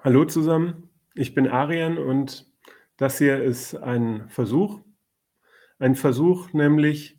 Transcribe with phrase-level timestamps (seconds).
[0.00, 2.48] Hallo zusammen, ich bin Arian und
[2.98, 4.80] das hier ist ein Versuch.
[5.80, 7.18] Ein Versuch, nämlich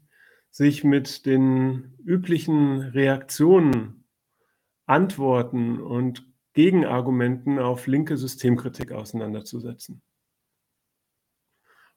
[0.50, 4.06] sich mit den üblichen Reaktionen,
[4.86, 10.02] Antworten und Gegenargumenten auf linke Systemkritik auseinanderzusetzen.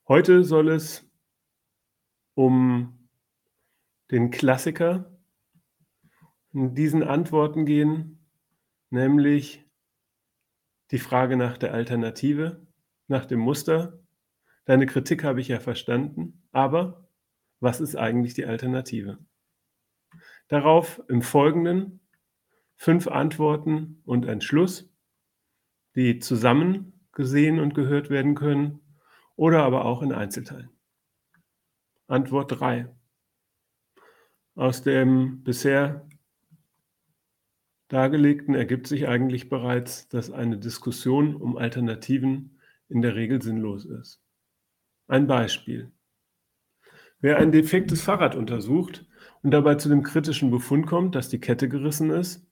[0.08, 1.08] Heute soll es
[2.34, 3.08] um
[4.10, 5.16] den Klassiker
[6.52, 8.26] in diesen Antworten gehen,
[8.90, 9.64] nämlich
[10.92, 12.64] die Frage nach der Alternative,
[13.08, 13.98] nach dem Muster.
[14.66, 17.08] Deine Kritik habe ich ja verstanden, aber
[17.60, 19.18] was ist eigentlich die Alternative?
[20.48, 22.00] Darauf im Folgenden
[22.76, 24.92] fünf Antworten und ein Schluss,
[25.94, 28.80] die zusammen gesehen und gehört werden können
[29.36, 30.70] oder aber auch in Einzelteilen.
[32.06, 32.94] Antwort 3.
[34.54, 36.06] Aus dem bisher
[37.92, 44.22] Dargelegten ergibt sich eigentlich bereits, dass eine Diskussion um Alternativen in der Regel sinnlos ist.
[45.08, 45.92] Ein Beispiel.
[47.20, 49.04] Wer ein defektes Fahrrad untersucht
[49.42, 52.46] und dabei zu dem kritischen Befund kommt, dass die Kette gerissen ist,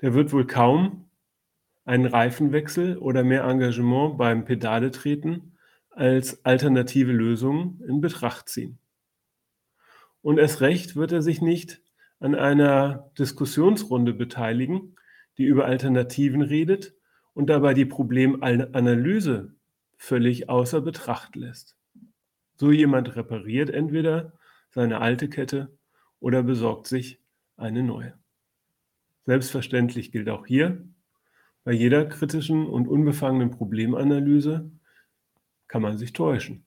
[0.00, 1.08] der wird wohl kaum
[1.84, 5.56] einen Reifenwechsel oder mehr Engagement beim Pedale treten
[5.90, 8.80] als alternative Lösung in Betracht ziehen.
[10.22, 11.85] Und erst recht wird er sich nicht
[12.26, 14.96] an einer Diskussionsrunde beteiligen,
[15.38, 16.92] die über Alternativen redet
[17.34, 19.54] und dabei die Problemanalyse
[19.96, 21.76] völlig außer Betracht lässt.
[22.56, 24.32] So jemand repariert entweder
[24.70, 25.78] seine alte Kette
[26.18, 27.20] oder besorgt sich
[27.56, 28.18] eine neue.
[29.26, 30.84] Selbstverständlich gilt auch hier,
[31.62, 34.68] bei jeder kritischen und unbefangenen Problemanalyse
[35.68, 36.64] kann man sich täuschen.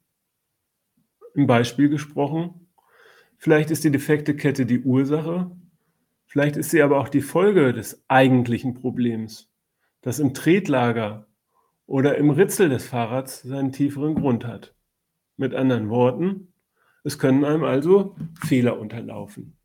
[1.33, 2.68] Im Beispiel gesprochen,
[3.41, 5.49] Vielleicht ist die defekte Kette die Ursache,
[6.25, 9.49] vielleicht ist sie aber auch die Folge des eigentlichen Problems,
[10.01, 11.25] das im Tretlager
[11.85, 14.75] oder im Ritzel des Fahrrads seinen tieferen Grund hat.
[15.37, 16.51] Mit anderen Worten,
[17.05, 19.57] es können einem also Fehler unterlaufen.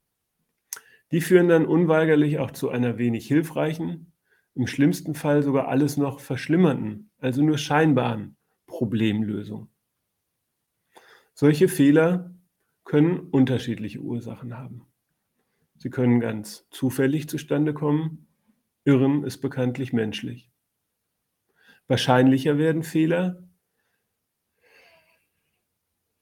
[1.11, 4.13] Die führen dann unweigerlich auch zu einer wenig hilfreichen,
[4.55, 8.37] im schlimmsten Fall sogar alles noch verschlimmernden, also nur scheinbaren
[8.69, 9.69] Problemlösung.
[11.35, 12.31] Solche Fehler
[12.85, 14.87] können unterschiedliche Ursachen haben.
[15.77, 18.27] Sie können ganz zufällig zustande kommen.
[18.85, 20.51] Irren ist bekanntlich menschlich.
[21.87, 23.45] Wahrscheinlicher werden Fehler,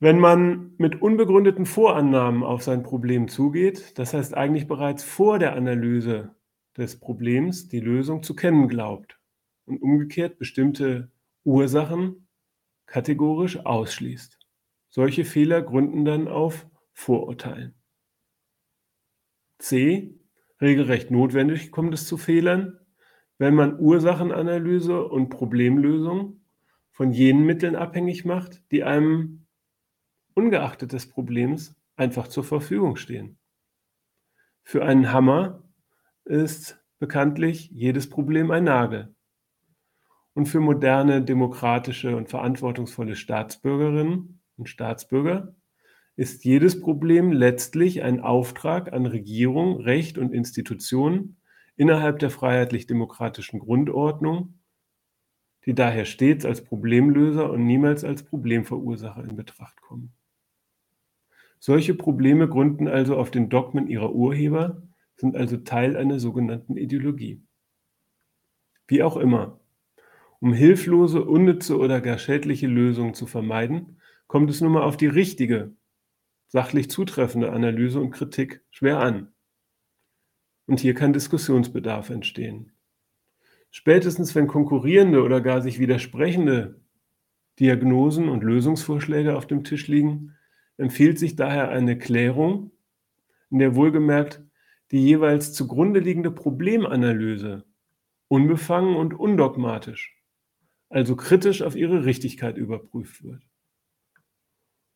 [0.03, 5.55] wenn man mit unbegründeten Vorannahmen auf sein Problem zugeht, das heißt eigentlich bereits vor der
[5.55, 6.35] Analyse
[6.77, 9.21] des Problems die Lösung zu kennen glaubt
[9.65, 11.13] und umgekehrt bestimmte
[11.45, 12.27] Ursachen
[12.87, 14.42] kategorisch ausschließt.
[14.95, 17.75] Solche Fehler gründen dann auf Vorurteilen.
[19.59, 20.21] C.
[20.61, 22.79] Regelrecht notwendig kommt es zu Fehlern,
[23.39, 26.43] wenn man Ursachenanalyse und Problemlösung
[26.91, 29.47] von jenen Mitteln abhängig macht, die einem
[30.35, 33.39] ungeachtet des Problems einfach zur Verfügung stehen.
[34.63, 35.65] Für einen Hammer
[36.27, 39.15] ist bekanntlich jedes Problem ein Nagel.
[40.35, 45.57] Und für moderne, demokratische und verantwortungsvolle Staatsbürgerinnen und Staatsbürger
[46.15, 51.37] ist jedes Problem letztlich ein Auftrag an Regierung, Recht und Institutionen
[51.75, 54.61] innerhalb der freiheitlich-demokratischen Grundordnung,
[55.67, 60.13] die daher stets als Problemlöser und niemals als Problemverursacher in Betracht kommen.
[61.59, 64.83] Solche Probleme gründen also auf den Dogmen ihrer Urheber,
[65.17, 67.43] sind also Teil einer sogenannten Ideologie.
[68.87, 69.59] Wie auch immer,
[70.39, 73.99] um hilflose, unnütze oder gar schädliche Lösungen zu vermeiden,
[74.33, 75.77] kommt es nun mal auf die richtige,
[76.47, 79.31] sachlich zutreffende Analyse und Kritik schwer an.
[80.65, 82.73] Und hier kann Diskussionsbedarf entstehen.
[83.71, 86.81] Spätestens wenn konkurrierende oder gar sich widersprechende
[87.61, 90.35] Diagnosen und Lösungsvorschläge auf dem Tisch liegen,
[90.79, 92.71] empfiehlt sich daher eine Klärung,
[93.51, 94.43] in der wohlgemerkt
[94.93, 97.67] die jeweils zugrunde liegende Problemanalyse
[98.29, 100.17] unbefangen und undogmatisch,
[100.89, 103.43] also kritisch auf ihre Richtigkeit überprüft wird.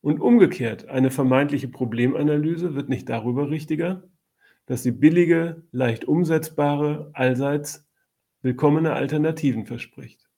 [0.00, 4.04] Und umgekehrt, eine vermeintliche Problemanalyse wird nicht darüber richtiger,
[4.66, 7.86] dass sie billige, leicht umsetzbare, allseits
[8.42, 10.28] willkommene Alternativen verspricht.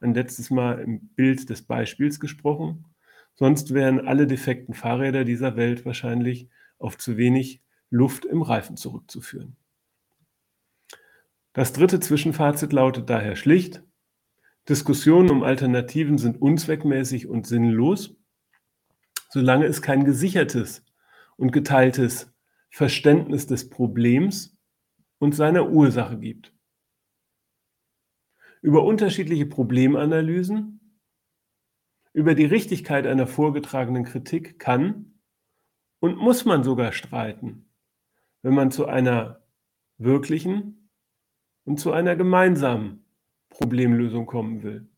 [0.00, 2.86] Ein letztes Mal im Bild des Beispiels gesprochen,
[3.34, 6.48] sonst wären alle defekten Fahrräder dieser Welt wahrscheinlich
[6.78, 9.56] auf zu wenig Luft im Reifen zurückzuführen.
[11.52, 13.82] Das dritte Zwischenfazit lautet daher schlicht,
[14.68, 18.16] Diskussionen um Alternativen sind unzweckmäßig und sinnlos
[19.34, 20.84] solange es kein gesichertes
[21.36, 22.32] und geteiltes
[22.70, 24.56] Verständnis des Problems
[25.18, 26.54] und seiner Ursache gibt.
[28.62, 31.00] Über unterschiedliche Problemanalysen,
[32.12, 35.18] über die Richtigkeit einer vorgetragenen Kritik kann
[35.98, 37.68] und muss man sogar streiten,
[38.42, 39.42] wenn man zu einer
[39.98, 40.90] wirklichen
[41.64, 43.04] und zu einer gemeinsamen
[43.48, 44.88] Problemlösung kommen will.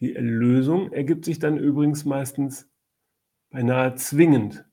[0.00, 2.71] Die Lösung ergibt sich dann übrigens meistens
[3.52, 4.64] beinahe zwingend,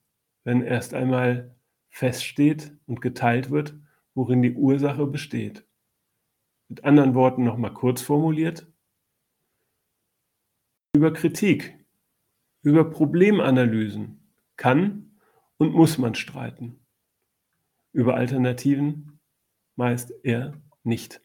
[0.43, 1.55] wenn erst einmal
[1.89, 3.77] feststeht und geteilt wird,
[4.15, 5.67] worin die Ursache besteht.
[6.69, 8.71] Mit anderen Worten nochmal kurz formuliert.
[10.95, 11.77] Über Kritik,
[12.63, 15.19] über Problemanalysen kann
[15.57, 16.79] und muss man streiten.
[17.91, 19.19] Über Alternativen
[19.75, 20.53] meist eher
[20.83, 21.21] nicht.